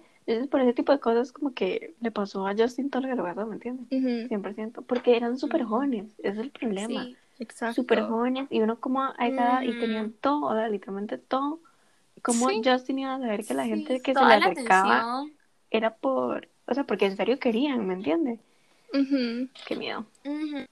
[0.51, 3.87] por ese tipo de cosas como que le pasó a Justin pasó, ¿me entiendes?
[3.91, 4.83] Ujú, 100%.
[4.83, 7.05] Porque eran súper jóvenes, ese es el problema.
[7.05, 7.17] Sí.
[7.75, 9.81] Súper jóvenes y uno como a esa edad y Ujú.
[9.81, 11.61] tenían todo, o sea, literalmente todo.
[12.23, 12.63] Como Sí.
[12.65, 15.27] Justin iba a saber que la sí, gente que se le la acercaba
[15.71, 18.41] era por, o sea, porque en serio querían, ¿me entiendes?
[18.93, 19.49] Ujú.
[19.67, 20.67] Qué miedo, Ujú.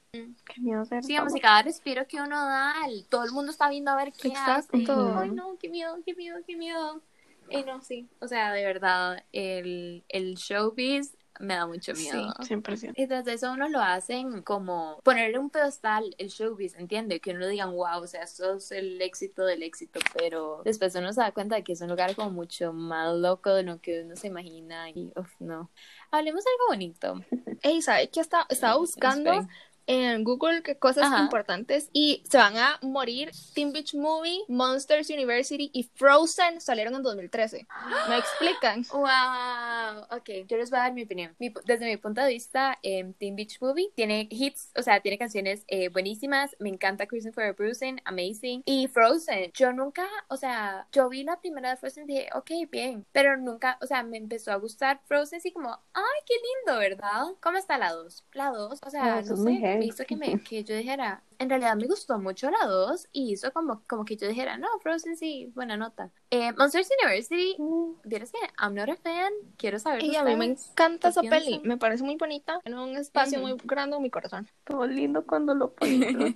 [0.46, 1.02] qué miedo ser.
[1.02, 1.36] Sí, famoso.
[1.36, 4.28] y cada respiro que uno da, el- todo el mundo está viendo a ver qué
[4.28, 4.76] Exacto.
[4.76, 4.76] hace.
[5.18, 7.02] Ay, no, qué miedo, qué miedo, qué miedo.
[7.50, 8.08] Y no, sí.
[8.20, 12.32] O sea, de verdad, el, el showbiz me da mucho miedo.
[12.38, 12.94] 100%.
[12.96, 17.20] Y tras eso uno lo hacen como ponerle un pedestal el showbiz, ¿entiende?
[17.20, 21.12] Que uno digan, wow, o sea, esto es el éxito del éxito, pero después uno
[21.12, 24.02] se da cuenta de que es un lugar como mucho más loco de lo que
[24.02, 25.70] uno se imagina y, uff, no.
[26.10, 27.24] Hablemos de algo bonito.
[27.62, 28.20] Ey, ¿sabes qué?
[28.20, 29.50] Estaba buscando Esperen.
[29.86, 31.22] En Google qué cosas Ajá.
[31.22, 33.30] importantes y se van a morir.
[33.54, 37.66] Teen Beach Movie, Monsters University y Frozen salieron en 2013.
[38.08, 38.84] ¿Me explican?
[38.94, 41.34] Wow, ok, yo les voy a dar mi opinión.
[41.38, 45.18] Mi desde mi punto de vista, eh, Teen Beach Movie tiene hits, o sea, tiene
[45.18, 46.56] canciones eh, buenísimas.
[46.58, 48.62] Me encanta Cruising for a Bruising, amazing.
[48.64, 52.50] Y Frozen, yo nunca, o sea, yo vi la primera de Frozen y dije, ok,
[52.70, 56.34] bien, pero nunca, o sea, me empezó a gustar Frozen así como, ay, qué
[56.66, 57.24] lindo, ¿verdad?
[57.40, 58.24] ¿Cómo está la 2?
[58.32, 61.76] La 2, o sea, Ah, no sé, hizo que, me, que yo dijera, en realidad
[61.76, 65.50] me gustó mucho la 2 y hizo como, como que yo dijera, no, Frozen sí,
[65.54, 66.10] buena nota.
[66.30, 70.36] Eh, Monsters University, Mm, Vieras que I'm not a fan, quiero saber Y a mí
[70.36, 71.46] me encanta ¿Qué esa peli.
[71.46, 71.68] piensan?
[71.68, 72.60] Me parece muy bonita.
[72.62, 73.48] Tiene un espacio Ujú.
[73.48, 74.48] muy grande en mi corazón.
[74.64, 76.32] Todo lindo cuando lo ponen los.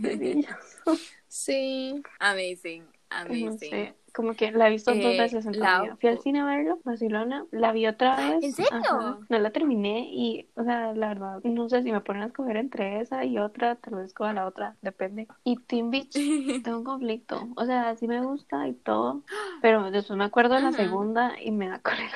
[1.29, 2.03] Sí.
[2.21, 3.57] Amazing, No amazing.
[3.59, 5.97] sé, como que la he visto dos Eh, veces en la- vida.
[6.01, 8.43] Fui al cine a verlo, Barcelona, la vi otra vez.
[8.43, 8.73] ¿En serio?
[8.73, 12.27] ajá, No la terminé y, o sea, la verdad, no sé si me ponen a
[12.27, 15.29] escoger entre esa y otra, tal vez escoja la otra, depende.
[15.45, 16.11] Y Teen Beach,
[16.65, 17.49] tengo un conflicto.
[17.55, 19.23] O sea, sí me gusta y todo,
[19.63, 22.11] pero después me acuerdo de la segunda y me da cólera.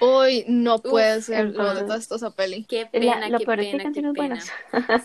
[0.00, 1.44] Uy, no puede ser.
[1.46, 2.64] Lo entonces- detesto esa peli.
[2.64, 4.12] Qué La- pena, lo qué peor es que pena, qué pena.
[4.14, 4.52] buenas.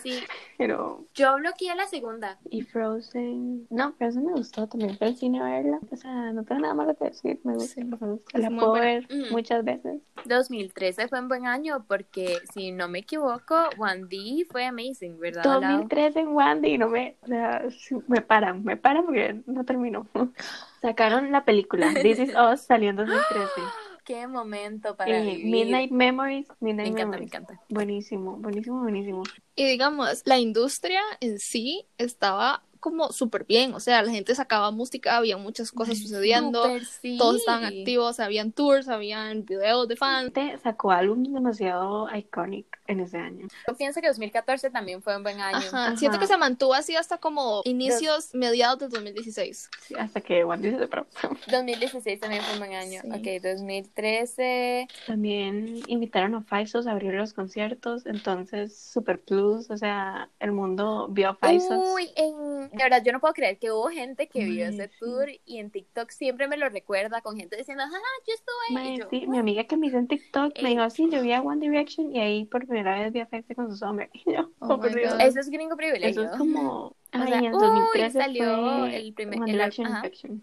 [0.02, 0.18] Sí,
[0.58, 2.38] Pero, yo bloqueé la segunda.
[2.48, 4.96] y Frozen, no, Frozen me gustó también.
[4.96, 5.80] Fui al cine a verla.
[5.90, 7.74] O sea, no tengo nada malo que decir, me gusta.
[7.74, 8.38] Sí, me gusta.
[8.38, 8.84] La puedo buena.
[8.84, 9.32] ver Ujú.
[9.32, 10.00] muchas veces.
[10.24, 15.42] 2013 fue un buen año porque, si no me equivoco, One D fue amazing, ¿verdad?
[15.44, 15.60] Lau?
[15.62, 17.64] 2003 en Wandy, no me, o sea,
[18.06, 20.06] me paran, me paran porque no terminó.
[20.80, 23.50] Sacaron la película This Is Us salió en 2013.
[24.04, 25.50] Qué momento para Eh, vivir.
[25.50, 27.60] Midnight Memories, Me Midnight encanta, me encanta.
[27.68, 29.22] Buenísimo, buenísimo, buenísimo.
[29.54, 33.72] Y digamos, la industria en sí estaba como súper bien.
[33.74, 36.64] O sea, la gente sacaba música, había muchas cosas sucediendo.
[36.64, 37.16] Súper, sí.
[37.16, 40.32] Todos estaban activos, habían tours, habían videos de fans.
[40.32, 43.46] Te sacó álbumes demasiado iconic en ese año.
[43.68, 45.58] Yo pienso que 2014 también fue un buen año.
[45.58, 45.82] Ajá.
[45.86, 45.96] Ajá.
[45.96, 49.70] Siento que se mantuvo así hasta como inicios, mediados de 2016.
[49.80, 51.06] Sí, hasta que Wandy se separó.
[51.50, 53.00] 2016 también fue un buen año.
[53.02, 53.08] Sí.
[53.08, 54.88] Ok, 2013.
[55.06, 61.06] También invitaron a Faisos a abrir los conciertos, entonces Super Plus, o sea, el mundo
[61.08, 61.78] vio a Faisos.
[61.94, 62.71] Uy, en...
[62.72, 65.70] de verdad, yo no puedo creer que hubo gente que vio ese tour y en
[65.70, 67.90] TikTok siempre me lo recuerda con gente diciendo, ah,
[68.26, 68.96] yo estuve.
[68.98, 71.42] Yo, sí, mi amiga que me hizo en TikTok me dijo, sí, yo vi a
[71.42, 74.08] One Direction y ahí por primera vez vi a Faisos con su Summer.
[74.24, 74.84] Y yo, Oh oh.
[74.84, 76.22] Eso es gringo privilegio.
[76.22, 76.96] Eso es como...
[77.12, 79.96] Ay, sea, en el uy, 2013 salió fue el primer- One el- Direction ajá.
[80.06, 80.42] Infection.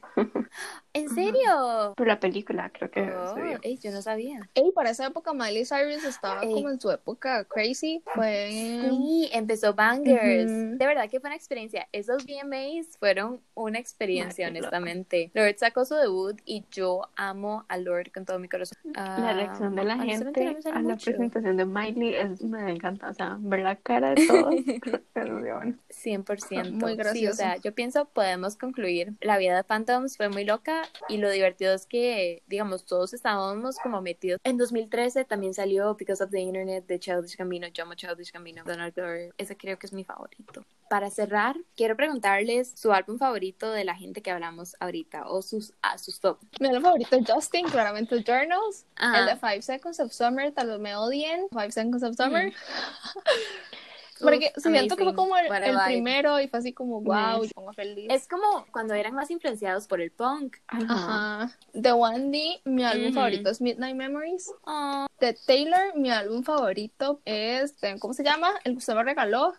[0.93, 1.93] ¿En serio?
[1.95, 4.49] Por la película, creo que Oh, se ey, yo no sabía.
[4.55, 6.53] Ey, para esa época Miley Cyrus estaba Ey.
[6.53, 8.01] como en su época crazy.
[8.15, 8.49] Fue...
[8.89, 10.49] Sí, empezó Bangers.
[10.51, 10.77] Ujú.
[10.77, 11.87] De verdad que fue una experiencia.
[11.91, 15.31] Esos VMAs fueron una experiencia, Ay, honestamente.
[15.33, 18.77] Lord sacó su debut y yo amo a Lord con todo mi corazón.
[18.93, 21.05] La reacción de la Ah, no gente a la mucho.
[21.05, 24.53] presentación de Miley es, me encanta, o sea, ver la cara de todos.
[25.15, 25.75] es muy bueno.
[25.89, 26.58] 100%.
[26.65, 27.35] Muy Sí, o gracioso.
[27.37, 29.13] sea, yo pienso podemos concluir.
[29.21, 33.77] La vida de Phantoms fue muy loca y lo divertido es que, digamos, todos estábamos
[33.77, 34.39] como metidos.
[34.43, 38.63] En 2013 también salió Because of the Internet de Childish Gambino, yo amo Childish Gambino,
[38.63, 39.33] Donald Glover.
[39.37, 40.63] Ese creo que es mi favorito.
[40.89, 45.73] Para cerrar, quiero preguntarles su álbum favorito de la gente que hablamos ahorita o sus,
[45.83, 46.39] a sus top.
[46.59, 48.85] Mi álbum favorito es Justin, claramente Journals.
[48.95, 49.19] Ajá.
[49.19, 51.47] El de Five Seconds of Summer, tal vez me odien.
[51.51, 52.51] Five Seconds of Summer.
[54.19, 57.47] Porque Uf, siento que fue como el, el primero y fue así como wow, Nice.
[57.47, 58.07] y pongo feliz.
[58.09, 60.57] Es como cuando eran más influenciados por el punk.
[60.67, 60.85] Ajá.
[60.89, 61.57] Ajá.
[61.73, 64.51] De Wendy, mi álbum favorito es Midnight Memories.
[64.65, 68.49] Oh, De Taylor, mi álbum favorito es, ¿cómo se llama?
[68.63, 69.53] El que usted me regaló.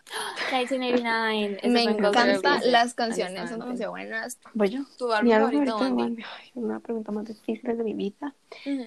[0.51, 1.57] 1989.
[1.61, 4.37] ese me fue en Culture encantan Reset, las canciones, son demasiado buenas.
[4.53, 4.81] Voy yo.
[4.97, 6.27] Tu Mi álbum álbum favorito, favorito.
[6.39, 8.33] Ay, una pregunta más difícil de mi vida.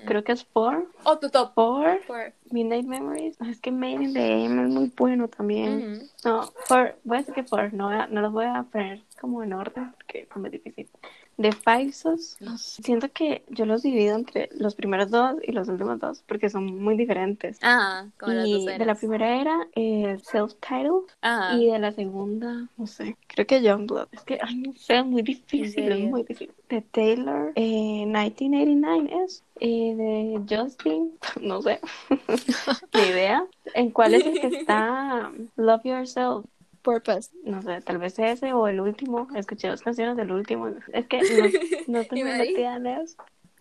[0.07, 0.89] Creo que es Four.
[1.05, 1.55] O tu top.
[1.55, 2.01] Four.
[2.07, 2.33] Four.
[2.51, 3.41] Midnight Memories.
[3.41, 6.09] Es que Made in the AM es muy bueno también.
[6.25, 6.97] No, Four.
[7.05, 7.73] Voy a decir que Four.
[7.73, 10.89] No, no los voy a poner como en orden porque es muy difícil.
[11.37, 15.53] De Five Sos, no sé, siento que yo los divido entre los primeros dos y
[15.53, 17.63] los últimos dos porque son muy diferentes.
[17.63, 18.99] Ajá, como las y dos de la eras.
[18.99, 21.05] primera era eh, Self-Titled
[21.47, 24.09] y de la segunda, no sé, creo que Youngblood.
[24.13, 26.55] Es que, ay, no sé, es muy difícil, es muy difícil.
[26.69, 29.45] De Taylor, eh, 1989 es.
[29.61, 31.81] eh, de Justin, no sé,
[32.95, 33.47] ni idea.
[33.75, 36.47] ¿En cuál es el que está Love Yourself?
[36.85, 37.31] Purpose.
[37.43, 39.27] No sé, tal vez ese o el último.
[39.35, 40.69] Escuché dos canciones del último.
[40.93, 41.25] Es que no,
[41.89, 43.17] no estoy metida en eso.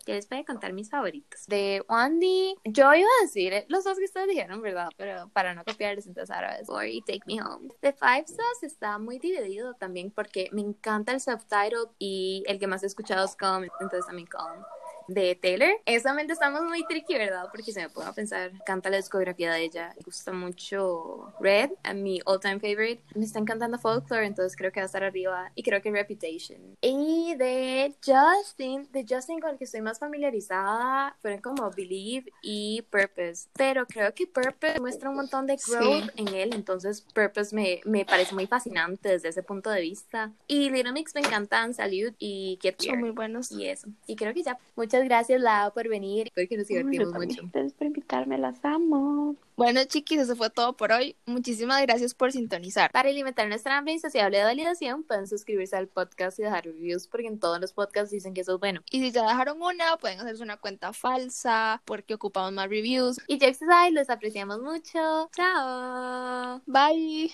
[0.05, 1.45] Yo les voy a contar mis favoritos.
[1.47, 4.89] De Wandy, yo iba a decir eh, los dos que ustedes dijeron, ¿verdad?
[4.97, 7.69] Pero para no copiarles, entonces ahora es Or y Take Me Home.
[7.81, 12.67] De Five Stars está muy dividido también porque me encanta el subtitle y el que
[12.67, 14.61] más he escuchado es Calm, entonces también Calm.
[15.07, 17.47] De Taylor, exactamente estamos muy tricky, ¿verdad?
[17.51, 21.93] Porque se me puede pensar, canta la discografía de ella, me gusta mucho Red, a
[21.93, 23.01] mi all time favorite.
[23.15, 25.51] Me está encantando Folklore, entonces creo que va a estar arriba.
[25.55, 26.77] Y creo que Reputation.
[26.81, 32.81] Y de Justin, de Justin con el que estoy más familiarizada, fueron como Believe y
[32.83, 33.47] Purpose.
[33.53, 38.05] Pero creo que Purpose muestra un montón de growth en él, entonces Purpose me, me
[38.05, 40.31] parece muy fascinante desde ese punto de vista.
[40.47, 43.51] Y Little Mix me encantan, Salute y Get Son muy buenos.
[43.51, 43.87] Y eso.
[44.07, 44.57] Y creo que ya.
[44.75, 46.29] Muchas gracias, Lau, por venir.
[46.33, 47.29] Creo que nos yo divertimos también.
[47.29, 47.49] mucho.
[47.51, 49.35] Gracias por invitarme, las amo.
[49.55, 51.15] Bueno, chiquis, eso fue todo por hoy.
[51.25, 52.91] Muchísimas gracias por sintonizar.
[52.91, 57.27] Para alimentar nuestra hambre insaciable de validación, pueden suscribirse al podcast y dejar reviews porque
[57.27, 58.81] en todos los podcasts dicen que eso es bueno.
[58.91, 63.17] Y si ya dejaron una, pueden hacerse una cuenta falsa porque ocupamos más reviews.
[63.27, 65.29] Y Jackson's los apreciamos mucho.
[65.35, 66.61] Chao.
[66.65, 67.31] Bye.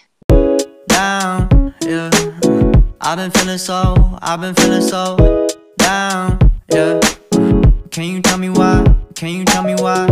[1.00, 2.10] down, yeah.
[3.00, 6.38] I've been feeling so, I've been feeling so down,
[6.70, 7.00] yeah.
[8.00, 8.96] Can you tell me why?
[9.14, 10.08] Can you tell me why?